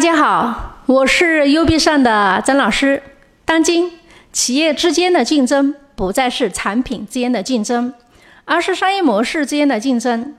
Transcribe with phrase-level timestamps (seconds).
[0.00, 3.02] 大家好，我是 U B 上的曾老师。
[3.44, 4.00] 当今
[4.32, 7.92] 企业之间的竞争不再是产品之间的竞争，
[8.46, 10.34] 而是商业模式之间的竞争。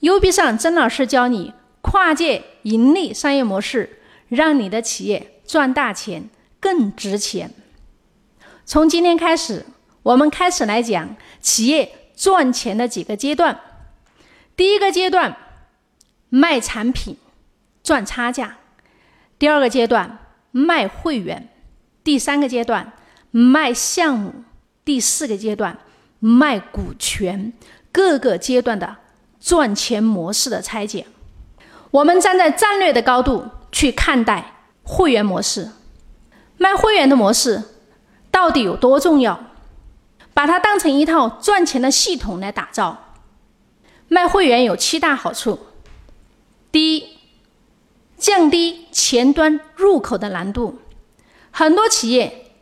[0.00, 6.28] U B 上曾老师教你跨界盈利商业模式，让你的企业赚大钱
[6.58, 7.52] 更值钱。
[8.64, 9.66] 从今天开始，
[10.02, 13.60] 我们开始来讲企业赚钱的几个阶段。
[14.56, 15.36] 第一个阶段，
[16.28, 17.16] 卖产品
[17.84, 18.56] 赚差价。
[19.38, 20.18] 第二个阶段
[20.50, 21.48] 卖会员，
[22.02, 22.92] 第三个阶段
[23.30, 24.44] 卖项目，
[24.84, 25.78] 第四个阶段
[26.18, 27.52] 卖股权，
[27.92, 28.96] 各个阶段的
[29.38, 31.06] 赚钱模式的拆解。
[31.90, 35.70] 我们站在战略的高度去看待会员模式，
[36.56, 37.62] 卖会员的模式
[38.30, 39.38] 到底有多重要？
[40.32, 43.14] 把它当成一套赚钱的系统来打造。
[44.08, 45.58] 卖会员有七大好处，
[46.72, 47.15] 第一。
[48.16, 50.78] 降低前端入口的难度，
[51.50, 52.52] 很多企业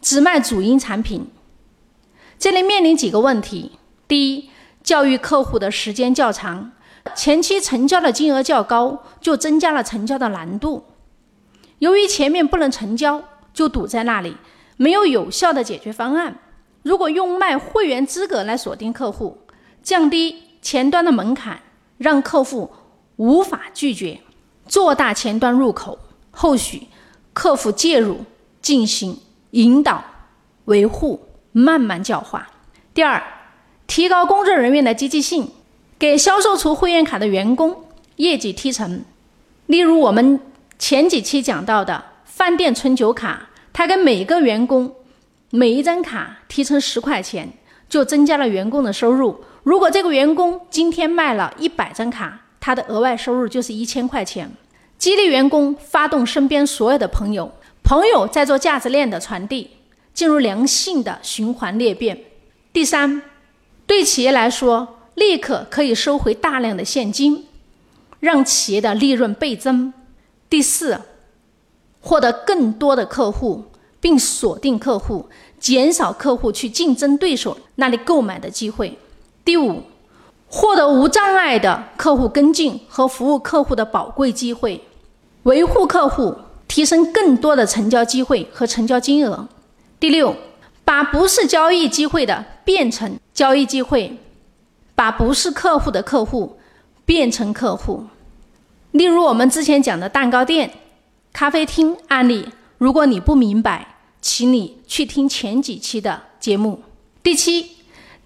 [0.00, 1.26] 只卖主营产品，
[2.38, 3.72] 这里面临几个问题：
[4.06, 4.50] 第一，
[4.82, 6.72] 教育客户的时间较长，
[7.14, 10.84] 前期成交的金额较高，就增加了成交的难度。
[11.80, 13.22] 由于前面不能成交，
[13.52, 14.36] 就堵在那里，
[14.76, 16.38] 没有有效的解决方案。
[16.82, 19.38] 如果用卖会员资格来锁定客户，
[19.82, 21.60] 降低前端的门槛，
[21.98, 22.70] 让客户
[23.16, 24.20] 无法拒绝。
[24.70, 25.98] 做大前端入口，
[26.30, 26.86] 后续
[27.32, 28.24] 客服介入
[28.62, 29.18] 进行
[29.50, 30.04] 引导、
[30.66, 32.48] 维护，慢慢教化。
[32.94, 33.20] 第二，
[33.88, 35.50] 提高工作人员的积极性，
[35.98, 39.04] 给销售出会员卡的员工业绩提成。
[39.66, 40.38] 例如我们
[40.78, 44.94] 前几期讲到的饭店春酒卡，他给每个员工
[45.50, 47.52] 每一张卡提成十块钱，
[47.88, 49.44] 就增加了员工的收入。
[49.64, 54.52] 如果这个员工今天卖了一百张卡，他的额外收入就是一千块钱。
[54.98, 57.50] 激励员工，发动身边所有的朋友，
[57.82, 59.70] 朋友在做价值链的传递，
[60.12, 62.20] 进入良性的循环裂变。
[62.72, 63.22] 第三，
[63.86, 67.46] 对企业来说，立刻可以收回大量的现金，
[68.20, 69.92] 让企业的利润倍增。
[70.50, 71.00] 第四，
[72.00, 73.64] 获得更多的客户，
[74.00, 75.28] 并锁定客户，
[75.58, 78.98] 减少客户去竞争对手那里购买的机会。
[79.44, 79.82] 第五，
[80.50, 84.82] 获得无障碍的客户跟进和服务客户的宝贵机会。
[85.44, 89.48] 维护客户，提升更多的成交机会和成交金额。
[90.00, 90.34] 第六，
[90.84, 94.18] 把不是交易机会的变成交易机会，
[94.94, 96.58] 把不是客户的客户
[97.04, 98.04] 变成客户。
[98.90, 100.68] 例如我们之前讲的蛋糕店、
[101.32, 106.82] 咖啡厅案例，如果你不明白，请你去听前几期的节目。
[107.22, 107.76] 第七，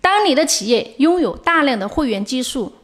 [0.04, 2.74] 当你的企业拥有大量的会员基数，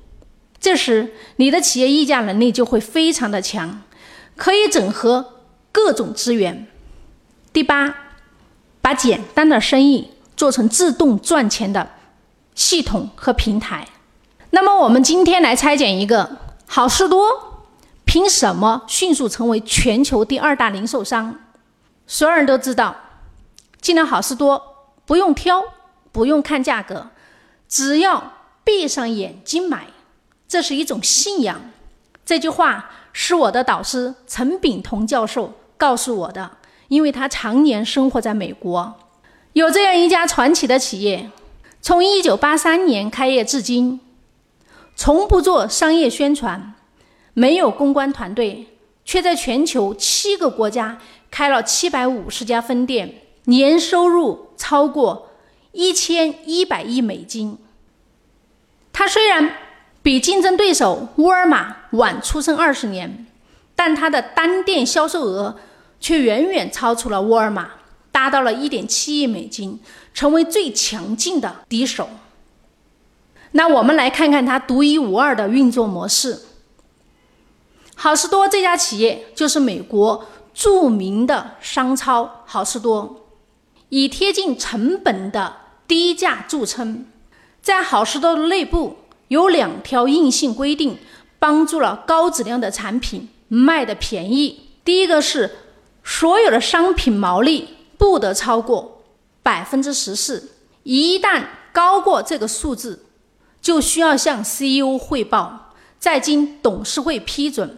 [0.58, 3.82] 这时你的企业议价能力就会非常的强。
[4.36, 5.34] 可以整合
[5.70, 6.66] 各种资源。
[7.52, 7.94] 第八，
[8.80, 11.90] 把简单的生意做成自动赚钱的
[12.54, 13.86] 系统和平台。
[14.48, 17.66] 那么，我们今天来拆解一个好事多，
[18.06, 21.38] 凭什么迅速成为全球第二大零售商？
[22.06, 22.96] 所有人都知道，
[23.82, 24.62] 进了好事多
[25.04, 25.62] 不用挑，
[26.12, 27.08] 不用看价格，
[27.68, 28.32] 只要
[28.64, 29.86] 闭上眼睛买，
[30.48, 31.60] 这是一种信仰。
[32.24, 32.90] 这句话。
[33.12, 36.48] 是我的导师陈炳同教授告诉我的，
[36.86, 38.94] 因为他常年生活在美国。
[39.54, 41.28] 有这样一家传奇的企业，
[41.82, 43.98] 从1983年开业至今，
[44.94, 46.74] 从不做商业宣传，
[47.34, 48.68] 没有公关团队，
[49.04, 50.98] 却在全球七个国家
[51.32, 55.29] 开了750家分店，年收入超过
[55.72, 57.58] 1100亿美金。
[58.92, 59.56] 他虽然。
[60.02, 63.26] 比竞争对手沃尔玛晚出生二十年，
[63.76, 65.58] 但它的单店销售额
[66.00, 67.72] 却远远超出了沃尔玛，
[68.10, 69.78] 达到了一点七亿美金，
[70.14, 72.08] 成为最强劲的敌手。
[73.50, 76.44] 那我们来看看它独一无二的运作模式。
[77.94, 80.24] 好事多这家企业就是美国
[80.54, 83.26] 著名的商超好事多，
[83.90, 85.56] 以贴近成本的
[85.90, 87.04] 低价著称，
[87.60, 88.98] 在好事多的内部。
[89.26, 90.96] 有两条硬性规定，
[91.40, 94.68] 帮助了高质量的产品卖的便宜。
[94.84, 95.50] 第一个是，
[96.04, 99.02] 所有的商品毛利不得超过
[99.42, 100.52] 百分之十四，
[100.84, 101.42] 一旦
[101.72, 103.04] 高过这个数字，
[103.60, 107.76] 就需要向 CEO 汇报，再经董事会批准。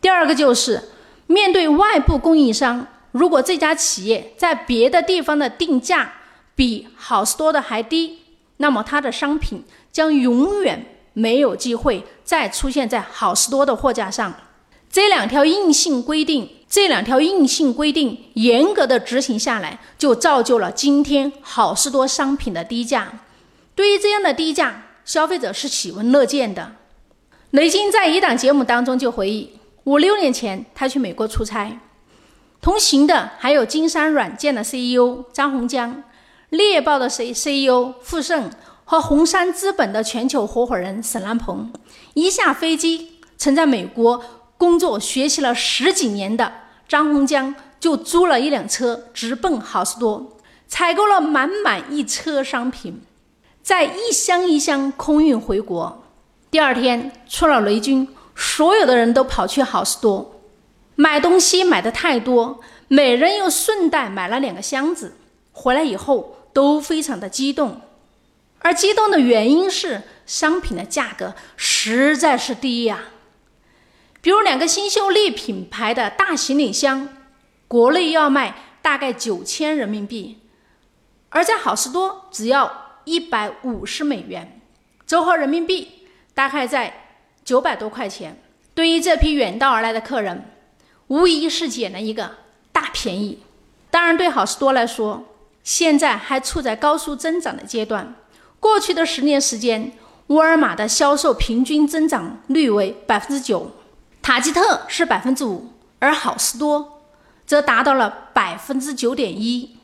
[0.00, 0.88] 第二个就是，
[1.28, 6.12] 面对外部供应商，如果这家企业在别的地方的定价
[6.54, 8.18] 比好事多的还低，
[8.58, 10.86] 那么它的商品将永远。
[11.14, 14.32] 没有机会再出现在好事多的货架上。
[14.90, 23.20] 这两条硬性规定，这两条硬性规定严格的执行下来，就造就了今天好事多商品的低价。
[23.74, 26.76] 对于这样的低价，消费者是喜闻乐见的。
[27.50, 29.50] 雷军在一档节目当中就回忆，
[29.84, 31.78] 五六年前他去美国出差，
[32.62, 36.02] 同行的还有金山软件的 CEO 张洪江、
[36.52, 38.50] 猎豹的 C CEO 傅盛
[38.84, 41.72] 和红杉资本的全球合伙人沈兰鹏。
[42.12, 44.22] 一下飞机，曾在美国。
[44.58, 46.52] 工作学习了十几年的
[46.86, 50.36] 张洪江就租了一辆车，直奔好事多，
[50.68, 53.00] 采购了满满一车商品，
[53.62, 56.04] 再一箱一箱空运回国。
[56.50, 58.06] 第二天出了雷军，
[58.36, 60.42] 所有的人都跑去好事多
[60.96, 65.14] 买东西，买的太多，每人又顺带买了两个箱子。
[65.50, 67.80] 回来以后都非常的激动，
[68.60, 73.04] 而激动的原因是商品的价格实在是低呀。
[74.20, 77.08] 比如两个新秀丽品牌的大行李箱，
[77.66, 80.38] 国内要卖大概九千人民币，
[81.30, 84.60] 而在好事多只要一百五十美元，
[85.06, 88.40] 折合人民币大概在九百多块钱。
[88.74, 90.48] 对于这批远道而来的客人，
[91.08, 92.36] 无疑是捡了一个
[92.70, 93.42] 大便宜。
[93.90, 95.24] 当然，对好事多来说，
[95.62, 98.14] 现在还处在高速增长的阶段。
[98.58, 99.92] 过去的十年时间，
[100.28, 103.72] 沃尔玛的销售平均增长率为百分之九。
[104.20, 107.02] 塔吉特是百分之五，而好事多
[107.44, 109.76] 则达到了百分之九点一。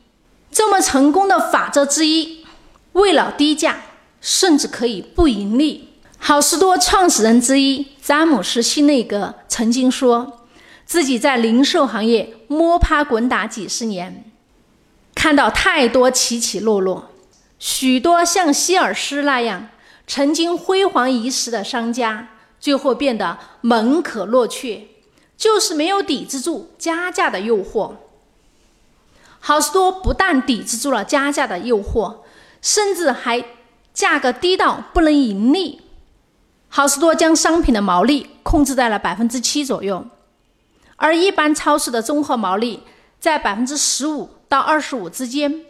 [0.49, 2.45] 这么成功的法则之一，
[2.93, 3.81] 为了低价，
[4.21, 5.89] 甚至可以不盈利。
[6.17, 10.45] 好事多创始人之一詹姆斯·辛内格曾经说，
[10.85, 14.28] 自己在零售行业摸爬滚打几十年，
[15.19, 17.09] 看到太多起起落落，
[17.59, 19.67] 许多像希尔斯那样
[20.07, 22.29] 曾经辉煌一时的商家。
[22.57, 24.87] 最后变得门可罗雀，
[25.37, 27.95] 就是没有抵制住加价的诱惑。
[29.41, 32.19] 好事多不但抵制住了加价的诱惑，
[32.61, 33.43] 甚至还
[33.93, 35.81] 价格低到不能盈利。
[36.69, 40.05] 好事多将商品的毛利控制在了百分之七左右，
[40.95, 42.83] 而一般超市的综合毛利
[43.19, 45.65] 在百分之十五到二十五之间。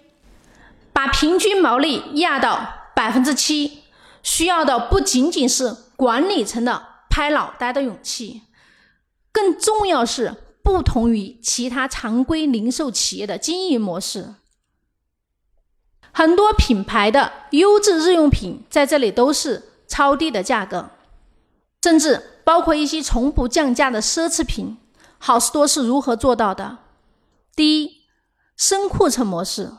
[0.92, 3.84] 把平均毛利压到百分之七，
[4.24, 5.76] 需要的不仅仅是。
[6.00, 8.44] 管理层的拍脑袋的勇气，
[9.34, 10.34] 更重要是
[10.64, 14.36] 不同于其他常规零售企业的经营模式。
[16.14, 20.92] 很多品牌的优质日用品在这里都是超低的价格，
[21.84, 24.78] 甚至包括一些从不降价的奢侈品。
[25.18, 26.78] 好事多是如何做到的？
[27.58, 27.99] 第一，
[28.59, 29.71] 深库存模式。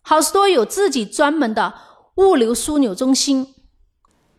[0.00, 1.74] 好事多有自己专门的
[2.14, 3.54] 物流枢纽中心。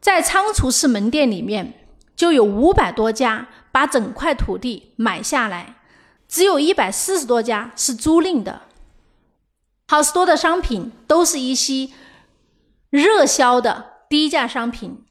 [0.01, 5.75] 在仓储式门店里面，就有五百多家把整块土地买下来，
[6.27, 8.63] 只有一百四十多家是租赁的。
[9.87, 11.91] 好事多的商品都是一些
[12.89, 15.05] 热销的低价商品，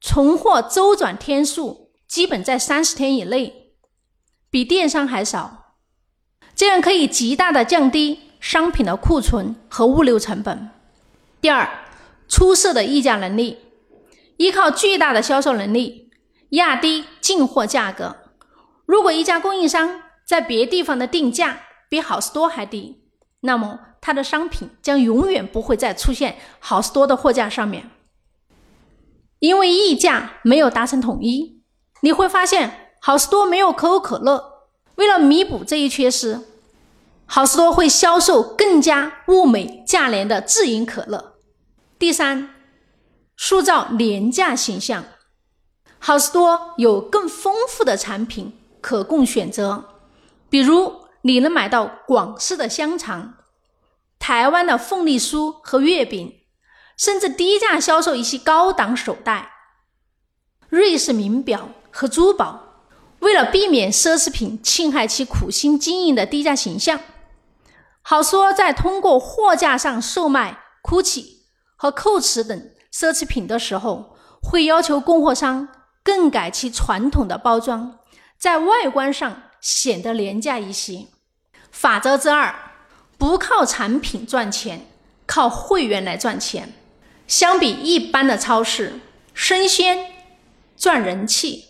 [0.00, 3.74] 存货周转天数基本在三十天以内，
[4.48, 5.63] 比电商还少，
[6.54, 10.70] 这样可以极大的降低商品的库存和物流成本。
[11.40, 11.68] 第二，
[12.28, 13.58] 出色的议价能力。
[14.36, 16.10] 依靠巨大的销售能力
[16.50, 18.16] 压低进货价格。
[18.84, 23.04] 如果一家供应商在别地方的定价比好事多还低，
[23.42, 27.90] 那么他的商品将永远不会再出现好事多的货架上面，
[29.38, 31.62] 因为议价没有达成统一。
[32.00, 34.53] 你会发现，好事多没有可口可乐。
[34.96, 36.40] 为了弥补这一缺失，
[37.26, 41.34] 好事多会销售更加物美价廉的自营可乐。
[41.98, 42.50] 第三。
[43.36, 45.04] 塑造廉价形象，
[45.98, 49.86] 好事多有更丰富的产品可供选择，
[50.48, 53.34] 比如你能买到广式的香肠、
[54.20, 56.42] 台湾的凤梨酥和月饼，
[56.96, 59.50] 甚至低价销售一些高档手袋、
[60.68, 62.63] 瑞士名表和珠宝。
[63.24, 67.00] 为了避免奢侈品侵害其苦心经营的低价形象，
[68.02, 71.24] 好说在通过货架上售卖 GUCCI
[71.76, 72.70] 和 Coach 等。
[72.92, 75.68] 奢侈品的时候，会要求供货商
[76.04, 77.98] 更改其传统的包装，
[78.38, 81.06] 在外观上显得廉价一些。
[81.72, 82.54] 法则之二：
[83.18, 84.86] 不靠产品赚钱，
[85.26, 86.72] 靠会员来赚钱。
[87.26, 89.00] 相比一般的超市，
[89.32, 90.12] 生鲜
[90.76, 91.64] 赚人气，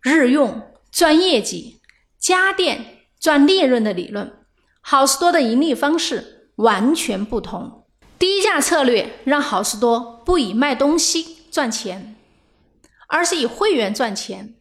[0.00, 0.62] 日用
[0.96, 1.78] 赚业绩，
[2.18, 4.32] 家电赚利润的理论，
[4.80, 7.84] 好事多的盈利方式完全不同。
[8.18, 12.16] 低价策略让好事多不以卖东西赚钱，
[13.08, 14.54] 而是以会员赚钱。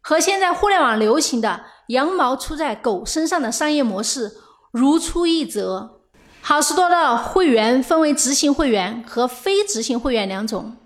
[0.00, 4.32] 和现在互联网流行的“羊毛出在狗身上”的商业模式
[4.70, 6.00] 如出一辙。
[6.40, 10.78] 好事多的会员分为执行会员和非执行会员两种。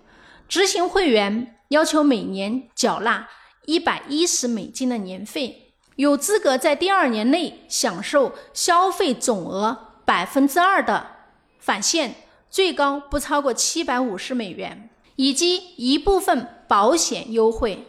[0.49, 3.29] 执行会员要求每年缴纳
[3.67, 11.07] 一百一十美金的年费，有资格在第二年内享受消费总额百分之二的
[11.59, 12.15] 返现，
[12.51, 17.87] 最高不超过七百五十美元，以及一部分保险优惠。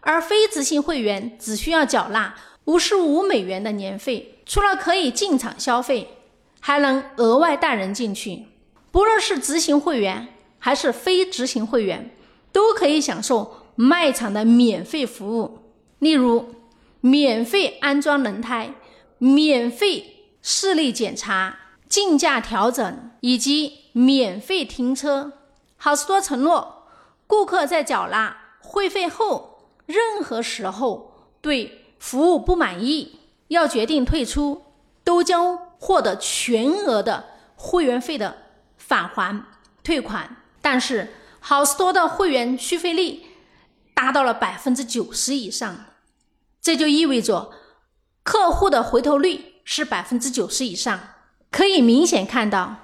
[0.00, 6.18] 而非执行会员只需要缴纳五十五美元的年费，除了可以进场消费。
[6.64, 8.46] 还能额外带人进去，
[8.92, 10.28] 不论是执行会员
[10.60, 12.14] 还是非执行会员，
[12.52, 15.58] 都可以享受卖场的免费服务，
[15.98, 16.54] 例如
[17.00, 18.74] 免费安装轮胎、
[19.18, 25.32] 免费视力检查、竞价调整以及免费停车。
[25.76, 26.86] 好事多承诺，
[27.26, 34.62] 顾客在缴纳会费后，任何时候对服务不满意，要决定退出，
[35.04, 35.58] 都将。
[35.84, 37.24] 获得全额的
[37.56, 38.36] 会员费的
[38.78, 39.44] 返还
[39.82, 43.20] 退款，但是好事多的会员续费率
[44.02, 45.76] 达到了百分之九十以上，
[46.60, 47.52] 这就意味着
[48.24, 50.98] 客户的回头率是百分之九十以上。
[51.52, 52.78] 可以明显看到，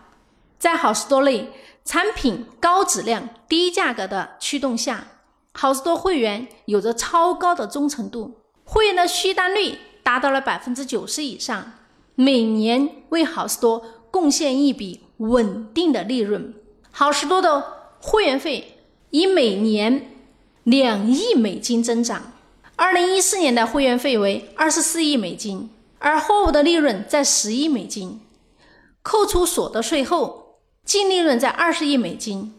[0.61, 1.51] 在好事多内
[1.85, 5.09] 产品高质量、低价格的驱动下，
[5.55, 11.73] 好事多会员有着超高的忠诚度，会员的续单率达到了百分之九十以上。
[12.15, 16.55] 每年为好事多贡献一笔稳定的利润。
[16.93, 17.65] 好事多的
[18.01, 20.15] 会员费以每年
[20.69, 22.35] 两亿美金增长。
[22.77, 28.21] 二零一四年的会员费为二十四亿美金，而货物的利润在十亿美金，
[29.01, 32.55] 扣除所得税后净利润在二十亿美金，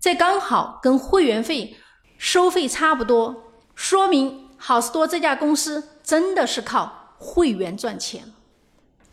[0.00, 1.76] 这刚好跟会员费
[2.16, 8.32] 收费差不多，说明好事多这家公司真的是靠会员赚钱。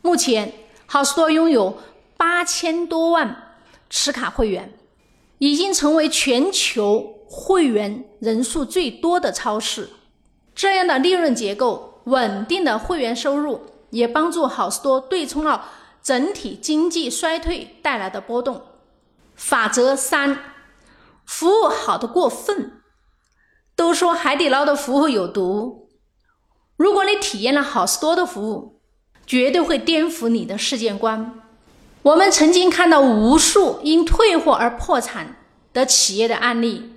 [0.02, 0.54] 目前，
[0.86, 1.78] 好事多拥有
[2.16, 3.56] 八千多万
[3.90, 4.74] 持卡会员，
[5.40, 9.90] 已经成为全球会员人数最多的超市。
[10.54, 13.62] 这样的利润结构、稳定的会员收入，
[13.92, 15.64] 也帮助好事多对冲了
[16.04, 18.62] 整体经济衰退带来的波动。
[19.36, 20.38] 法则三：
[21.26, 22.74] 服务好的过分。
[23.78, 25.90] 都说海底捞的服务有毒，
[26.76, 28.82] 如果你体验了好事多的服务，
[29.26, 31.42] 绝对会颠覆你的世界观。
[32.04, 35.38] 我们曾经看到无数因退货而破产
[35.74, 36.92] 的企业的案例，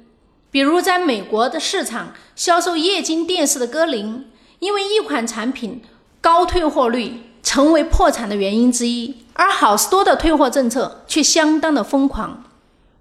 [0.54, 4.30] 比如在美国的市场销售液晶电视的歌林，
[4.61, 5.82] 因为一款产品
[6.20, 9.16] 高退货率成为破产的原因之一。
[9.32, 12.44] 而好事多的退货政策却相当的疯狂。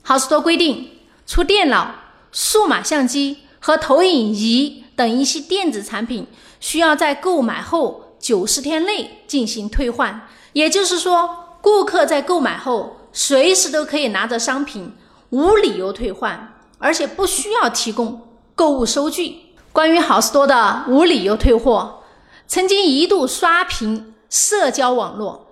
[0.02, 1.94] 好事多规定，除电脑、
[2.32, 6.26] 数码相机和投影仪等一些电子产品
[6.60, 8.16] 需要在购买后。
[8.20, 14.94] 九十天内进行退换，也就是说，顾客在购买后随时都可以拿着商品
[15.32, 16.53] 无理由退换，
[16.84, 19.38] 而且不需要提供购物收据。
[19.72, 22.04] 关于好事多的无理由退货，
[22.46, 25.48] 曾经一度刷屏社交网络，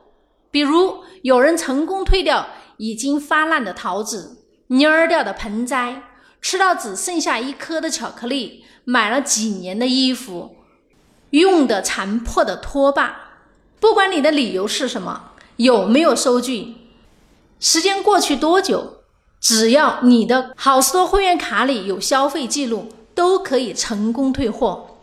[0.52, 6.04] 比如有人成功退掉已经发烂的桃子、蔫儿掉的盆栽、
[6.42, 10.58] 吃到只剩下一颗的巧克力、买了几年的衣服。
[11.30, 13.40] 用的残破的拖把，
[13.80, 16.76] 不管你的理由是什么，有没有收据，
[17.58, 19.01] 时间过去多久，
[19.42, 25.00] 只要你的好事多会员卡里有消费记录，都可以成功退货。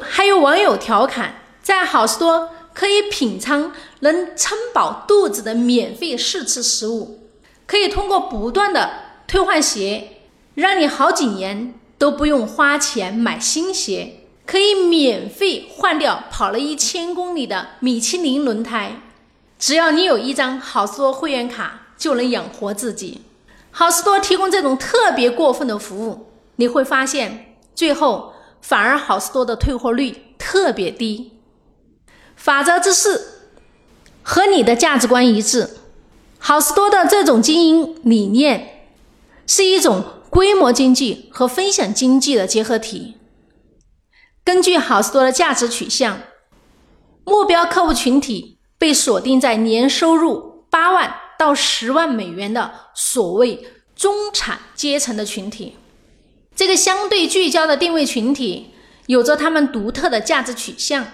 [0.00, 7.20] 还有网友调侃，在好事多可以品尝能撑饱肚子的免费试吃食物，
[7.66, 8.90] 可以通过不断的
[9.26, 10.22] 退换鞋，
[10.54, 14.16] 让你好几年都不用花钱买新鞋。
[14.46, 19.00] 可以免费换掉跑了一千公里的米其林轮胎，
[19.60, 23.20] 只要你有一张好事多会员卡，就能养活自己。
[23.70, 31.40] 好事多提供这种特别过分的服务，你会发现最后反而好事多的退货率特别低。
[32.36, 33.50] 法则之四，
[34.22, 35.76] 和你的价值观一致。
[36.38, 38.86] 好事多的这种经营理念
[39.46, 43.16] 是一种规模经济和分享经济的结合体。
[44.42, 46.18] 根据好事多的价值取向，
[47.24, 53.66] 目标客户群体被锁定在年收入八万到十万美元的所谓
[53.96, 55.78] 中产阶层的群体。
[56.54, 58.74] 这个相对聚焦的定位群体
[59.06, 61.06] 有着他们独特的价值取向。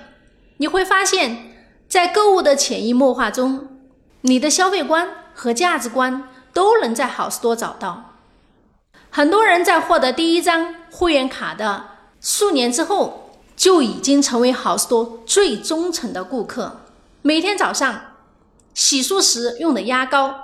[0.57, 3.69] 你会发现在购物的潜移默化中，
[4.23, 8.17] 你的消费观和价值观都能在好事多找到。
[9.11, 11.91] 很多人在获得第一张会员卡的。
[12.21, 16.81] 数年之后就已经成为好事多最忠诚的顾客。
[17.23, 18.16] 每天早上
[18.77, 20.39] 洗漱时用的牙膏、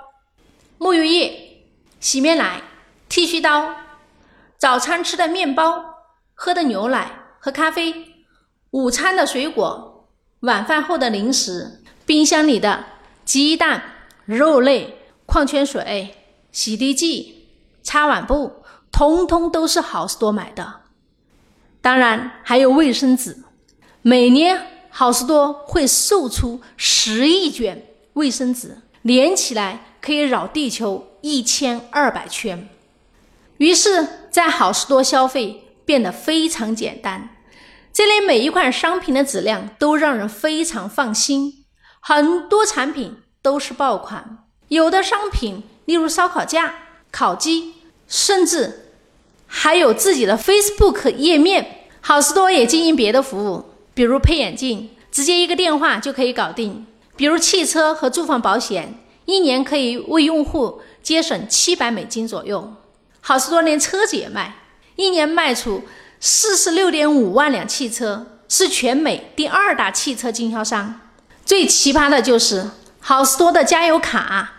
[0.78, 1.66] 沐浴液、
[2.00, 2.62] 洗面奶、
[3.06, 3.74] 剃须刀，
[4.56, 5.84] 早餐吃的面包、
[6.32, 8.24] 喝的牛奶和咖啡，
[8.70, 10.08] 午餐的水果，
[10.40, 12.86] 晚饭后的零食，冰箱里的
[13.26, 13.82] 鸡蛋、
[14.24, 14.96] 肉类、
[15.26, 16.16] 矿泉水、
[16.50, 17.50] 洗涤剂、
[17.82, 20.80] 擦碗布，通通都是好事多买的。
[21.82, 23.44] 当然还有卫生纸，
[24.00, 32.68] 每年好事多会售出十亿卷卫生纸，连起来可以绕地球一千二百圈。
[33.58, 37.36] 于是，在好事多消费变得非常简单，
[37.92, 41.64] 这里每一款商品的质量都让人非常放心，
[42.00, 44.38] 很多产品都是爆款，
[44.68, 46.74] 有的商品例如烧烤架、
[47.10, 47.74] 烤鸡，
[48.06, 48.78] 甚至。
[49.54, 62.72] 还有自己的 Facebook 页面，好事多也经营别的服务，比如配眼镜，直接一个电话就可以搞定；比如汽车和住房保险，一年可以为用户节省七百美金左右。
[63.20, 64.56] 好事多连车子也卖，
[64.96, 65.82] 一年卖出
[66.18, 71.00] 四十六点五万辆汽车，是全美第二大汽车经销商。
[71.44, 74.52] 最奇葩的就是好事多的加油卡，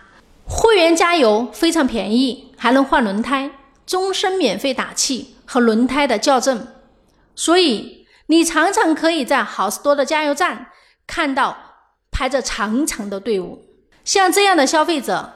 [0.46, 3.50] 会员加油非常便宜，还能换轮胎。
[3.86, 6.66] 终身免费打气和轮胎的校正，
[7.34, 10.68] 所以你常常可以在好事多的加油站
[11.06, 11.63] 看到
[12.14, 13.62] 排着长长的队伍。
[14.04, 15.32] 像这样的消费者，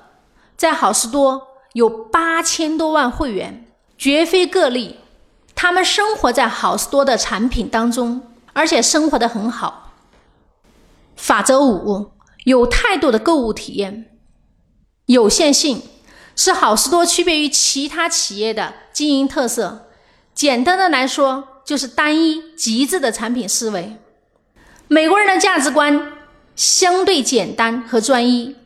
[0.56, 3.66] 在好事多有八千多万会员，
[3.99, 5.00] 绝非个例。
[5.54, 9.92] 他们生活在好事多的产品当中，而且生活的很好。
[11.16, 12.12] 法则五：
[12.44, 14.16] 有态度的购物体验，
[15.06, 15.82] 有限性。
[16.37, 19.88] 是好事多区别于其他企业的经营特色。
[20.32, 23.97] 简单的来说，就是单一极致的产品思维。
[24.87, 26.12] 美国人的价值观
[26.58, 28.56] 相对简单和专一，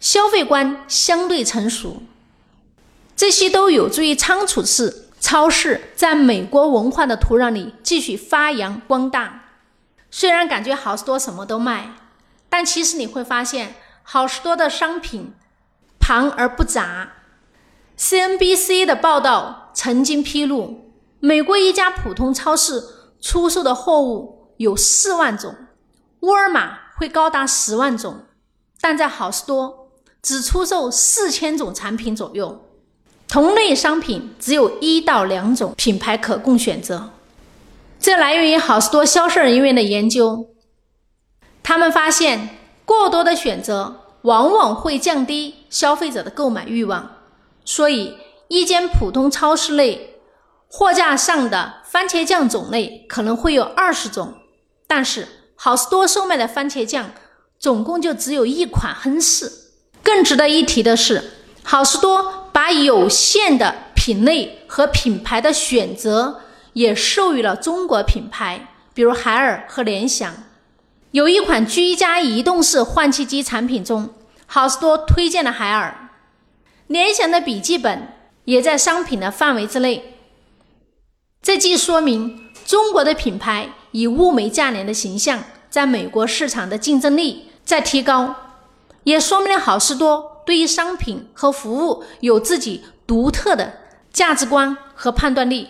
[0.00, 2.02] 消费观相对成熟，
[3.14, 9.50] 这些都有助于仓储式超市在美国文化的土壤里继续发扬光大。
[10.10, 11.94] 虽然感觉好事多什么都卖，
[12.48, 15.34] 但其实你会发现，好事多的商品。
[16.06, 17.12] 庞而不杂。
[17.98, 22.84] CNBC 的报道曾经披露，美国一家普通超市
[23.22, 25.54] 出售的货物有四万种，
[26.20, 28.22] 沃尔玛会高达十万种，
[28.80, 29.90] 但在好事多
[30.22, 32.64] 只出售四千种产品左右，
[33.28, 37.10] 同类商品只有一到两种品牌可供选择。
[37.98, 40.46] 这来源于好事多销售人员的研究，
[41.62, 44.00] 他们发现过多的选择。
[44.24, 47.16] 往往会降低消费者的购买欲望，
[47.62, 48.16] 所以
[48.48, 50.14] 一间普通超市内
[50.66, 54.32] 货架上的番茄酱种类可能会有二十种，
[54.86, 57.10] 但是好事多售卖的番茄酱
[57.58, 59.50] 总共就只有一款亨氏。
[60.02, 66.42] 更值得一提的是，好事多把有限的品类和品牌的选择
[66.74, 70.34] 也授予了中国品牌，比如海尔和联想。
[71.12, 74.10] 有一款居家移动式换气机产品中，
[74.46, 76.10] 好事多推荐了海尔，
[76.88, 78.12] 联想的笔记本
[78.44, 80.18] 也在商品的范围之内。
[81.40, 88.34] 这既说明中国的品牌以物美价廉的形象在美国市场的竞争力在提高，
[89.04, 93.72] 也说明了好事多对于商品和服务有自己独特的
[94.12, 95.68] 价值观和判断力。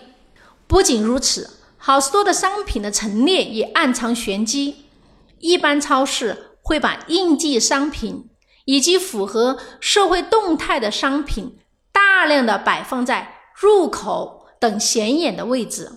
[0.66, 4.86] 不仅如此，好事多的商品的陈列也暗藏玄机。
[5.40, 8.30] 一般超市会把应季商品
[8.64, 11.58] 以及符合社会动态的商品
[11.92, 15.92] 大量的摆放在入口等显眼的位置，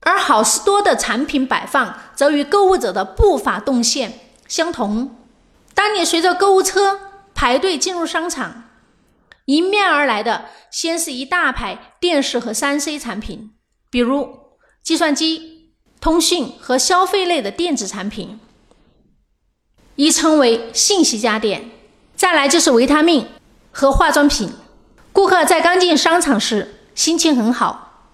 [0.00, 5.16] 而好事多的产品摆放则与购物者的步伐动线相同。
[5.74, 7.00] 当你随着购物车
[7.34, 8.64] 排队进入商场，
[9.46, 13.52] 迎面而来的先是一大排电视和三 C 产品，
[13.90, 14.38] 比如
[14.82, 18.40] 计算机、通讯和消费类的电子产品。
[19.96, 21.70] 亦称为信息家电，
[22.16, 23.28] 再来就是维他命
[23.70, 24.50] 和化妆品。
[25.12, 28.08] 顾客在刚进商场时心情很好，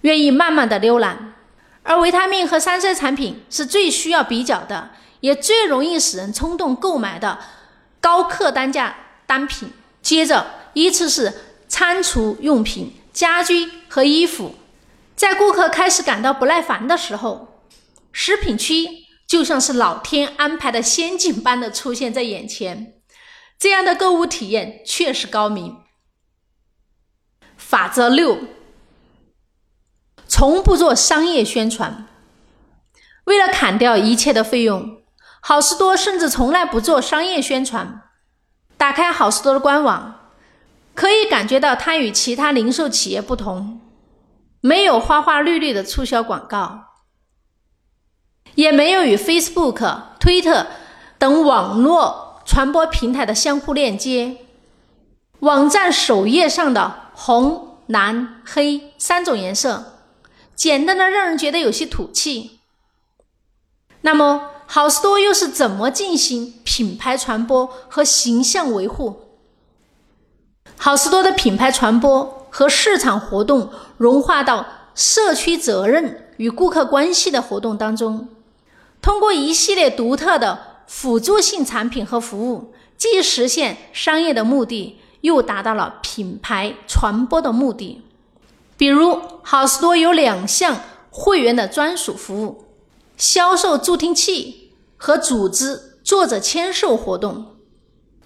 [0.00, 1.25] 愿意慢慢的浏览，
[1.86, 7.38] 而维他命和三 C 产品是最需要比较的，也最容易使人冲动购买的
[8.00, 8.96] 高客单价
[9.26, 9.70] 单品。
[10.02, 11.32] 接着依次是
[11.68, 14.54] 餐厨用品、家居和衣服。
[15.14, 17.62] 在顾客开始感到不耐烦的时候，
[18.12, 19.06] 食品区。
[19.26, 22.94] 就像是老天安排的仙境般的出现在眼前，
[23.58, 25.78] 这样的购物体验确实高明。
[27.56, 28.38] 法则六：
[30.28, 32.06] 从不做商业宣传。
[33.24, 34.98] 为了砍掉一切的费用，
[35.40, 38.02] 好事多甚至从来不做商业宣传。
[38.76, 40.30] 打开好事多的官网，
[40.94, 43.80] 可以感觉到它与其他零售企业不同，
[44.60, 46.84] 没有花花绿绿的促销广告，
[48.54, 50.66] 也没有与 Facebook、推特
[51.18, 54.36] 等网络传播平台的相互链接。
[55.40, 59.95] 网站首页上的红、蓝、黑三种颜色，
[60.56, 62.58] 简单的让人觉得有些土气。
[64.00, 69.20] 那么，好事多又是怎么进行品牌传播和形象维护？
[70.76, 78.28] 好事多的品牌传播和市场活动融化到社区责任与顾客关系的活动当中，
[79.02, 88.02] 通过一系列独特的辅助性产品和服务，既实现商业的目的，又达到了品牌传播的目的。
[88.76, 92.64] 比如，好事多有两项会员的专属服务。
[93.16, 97.56] 销售助听器和组织作者签售活动。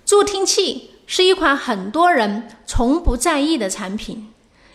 [0.04, 4.32] 助听器是一款很多人从不在意的产品，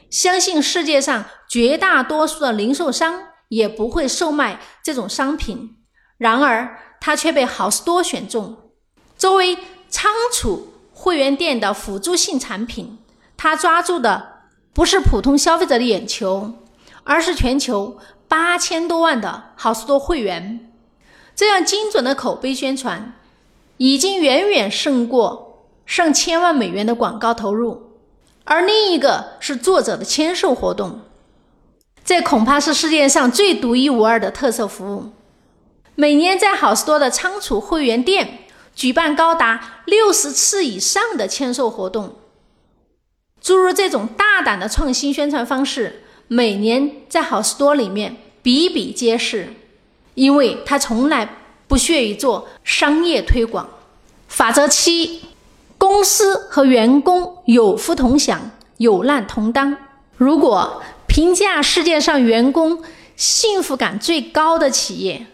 [0.09, 5.75] 相信世界上绝大多数的零售商也不会售卖这种商品。
[6.17, 8.71] 然而，它却被好事多选中。
[9.17, 9.57] 作为
[9.89, 12.97] 仓储会员店的辅助性产品，
[13.35, 14.34] 它抓住的
[14.75, 16.51] 不是普通消费者的眼球，
[17.05, 17.97] 而是全球。
[18.27, 20.71] 八千多万的好事多会员，
[21.35, 23.13] 这样精准的口碑宣传，
[23.77, 27.91] 已经远远胜过上千万美元的广告投入。
[28.43, 31.01] 而另一个是作者的签售活动，
[32.03, 35.11] 这恐怕是世界上最独一无二的特色服务。
[35.93, 38.39] 每年在好事多的仓储会员店
[38.75, 42.15] 举办高达六十次以上的签售活动，
[43.45, 46.01] 诸如这种大胆的创新宣传方式。
[46.27, 49.53] 每年在好事多里面比比皆是，
[50.15, 53.69] 因为他从来不屑于做商业推广。
[54.27, 55.21] 法则七：
[55.77, 59.77] 公司和员工有福同享，有难同当。
[60.17, 62.81] 如果评价世界上员工
[63.15, 65.27] 幸福感最高的企业，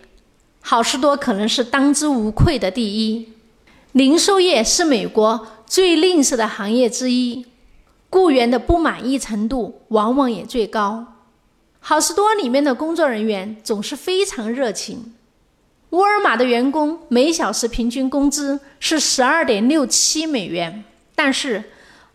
[0.59, 3.29] 好事多可能是当之无愧的第一。
[3.93, 7.45] 零售业是美国最吝啬的行业之一。
[8.11, 11.05] 雇员的不满意程度往往也最高。
[11.79, 15.15] 好事多里面的工作人员总是非常热情。
[15.91, 20.83] 沃尔玛的员工每小时平均工资是十二点六七美元，
[21.15, 21.63] 但是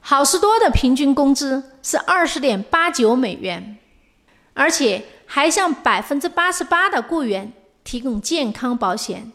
[0.01, 3.79] 好事多的平均工资是二十点八九美元，
[4.53, 9.33] 而且还向百分之八十八的雇员提供健康保险。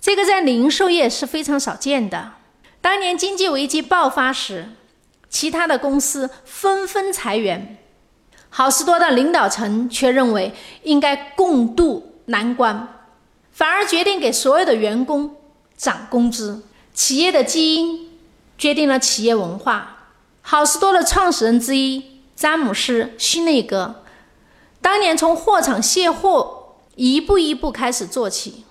[0.00, 2.34] 这个在零售业是非常少见的。
[2.82, 4.68] 当年经济危机爆发时。
[5.34, 7.76] 其他的公司纷纷裁员，
[8.50, 10.52] 好事多的领导层却认为
[10.84, 12.86] 应该共度难关，
[13.50, 15.34] 反而决定给所有的员工
[15.76, 16.62] 涨工资。
[16.92, 18.12] 企业的基因
[18.56, 20.12] 决定了企业文化。
[20.40, 24.04] 好事多的创始人之一詹姆斯·希内格，
[24.80, 28.64] 当年从货场卸货一步一步开始做起，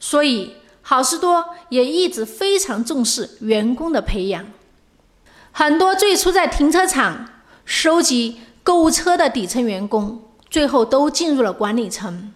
[0.00, 4.46] 所以好事多也一直非常重视员工的培养。
[5.58, 7.30] 很多最初在停车场
[7.64, 12.32] 收集购物车的底层员工，最后都进入了管理层。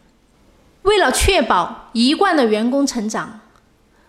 [0.82, 3.38] 为了确保一贯的员工成长，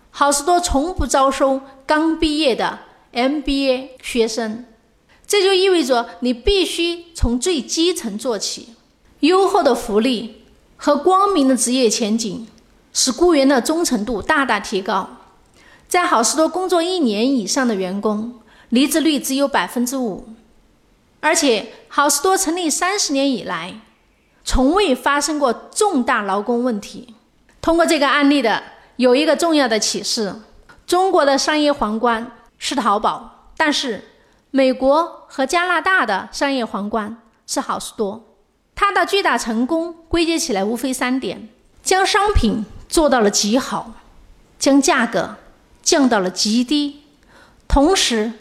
[0.10, 2.80] 好事多从不招收刚毕业的
[3.14, 4.66] MBA 学生。
[5.28, 8.70] 这就意味着你必须从最基层做起。
[9.20, 10.42] 优厚的福利
[10.76, 12.48] 和光明的职业前景，
[12.92, 15.08] 使雇员的忠诚度大大提高。
[15.88, 18.40] 在好事多工作一年以上的员工。
[18.74, 20.28] 离职率只有百分之五，
[21.20, 23.72] 而且好事多成立三十年以来，
[24.44, 27.14] 从未发生过重大劳工问题。
[27.62, 28.64] 通过这个案例的
[28.96, 30.34] 有一个重要的启示：
[30.88, 34.04] 中国的商业皇冠是淘宝，但是
[34.50, 38.26] 美国和加拿大的商业皇冠是好事多。
[38.74, 41.48] 它的巨大成功归结起来无非三点：
[41.84, 43.92] 将商品做到了极好，
[44.58, 45.36] 将价格
[45.84, 47.04] 降到了极低，
[47.68, 48.32] 同时。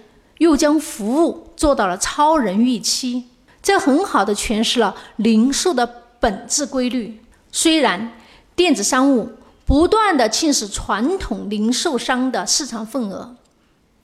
[0.42, 3.24] 又将服务做到了超人预期，
[3.62, 5.86] 这很好的诠释了零售的
[6.18, 7.22] 本质规律。
[7.52, 8.12] 虽然
[8.56, 9.32] 电子商务
[9.64, 13.36] 不断的侵蚀传统零售商的市场份额，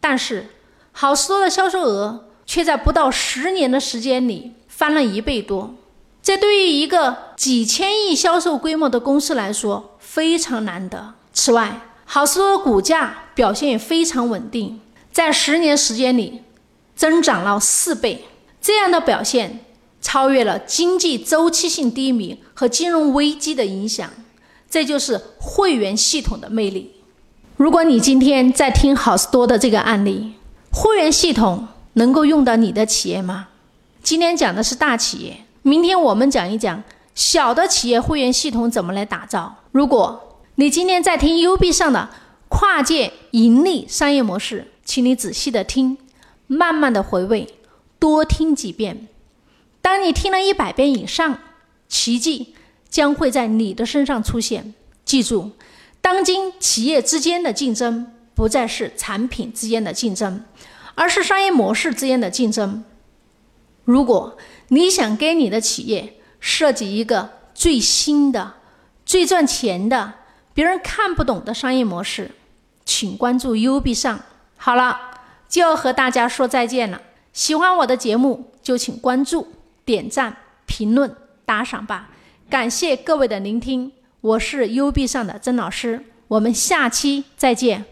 [0.01, 0.51] 但是
[0.93, 5.75] 好事多的销售额却在不到十年的时间里翻了一倍多。
[6.23, 11.15] 这对于一个几千亿销售规模的公司来说非常难得。
[11.33, 14.81] 此外，好事多的股价表现也非常稳定。
[15.19, 16.43] 在十年时间里，
[16.95, 18.25] 增长了四倍，
[18.61, 19.59] 这样的表现
[20.01, 24.09] 超越了经济周期性低迷和金融危机的影响。
[24.71, 26.93] 这就是会员系统的魅力。
[27.57, 30.35] 如果你今天在听好事多的这个案例，
[30.71, 33.49] 会员系统能够用到你的企业吗？
[34.05, 36.81] 今天讲的是大企业，明天我们讲一讲
[37.17, 39.57] 小的企业会员系统怎么来打造。
[39.73, 42.09] 如果你今天在听 U B 上的
[42.49, 45.99] 跨界盈利商业模式，请你仔细的听，
[46.47, 47.47] 慢慢的回味，
[47.99, 49.07] 多听几遍。
[49.83, 51.39] 当你听了一百遍以上，
[51.89, 52.55] 奇迹。
[52.89, 54.73] 将会在你的身上出现。
[55.05, 55.51] 记住，
[56.01, 60.43] 当今企业之间的竞争不再是产品之间的竞争，
[60.95, 62.83] 而是商业模式之间的竞争。
[63.85, 68.55] 如果你想给你的企业设计一个最新的、
[69.05, 70.15] 最赚钱的、
[70.55, 72.31] 别人看不懂的商业模式，
[72.87, 74.19] 请关注 U B 上。
[74.59, 75.01] 好了，
[75.49, 77.01] 就要和大家说再见了。
[77.33, 79.47] 喜欢我的节目，就请关注、
[79.85, 81.15] 点赞、评论、
[81.47, 82.11] 打赏吧。
[82.51, 87.85] 感谢各位的聆听，我是 U B 上的曾老师，我们下期再见。